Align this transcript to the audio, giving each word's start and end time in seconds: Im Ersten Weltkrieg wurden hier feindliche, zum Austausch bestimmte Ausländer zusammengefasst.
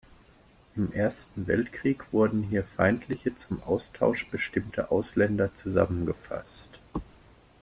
Im 0.75 0.91
Ersten 0.93 1.45
Weltkrieg 1.45 2.11
wurden 2.11 2.41
hier 2.41 2.63
feindliche, 2.63 3.35
zum 3.35 3.61
Austausch 3.61 4.25
bestimmte 4.31 4.89
Ausländer 4.89 5.53
zusammengefasst. 5.53 6.79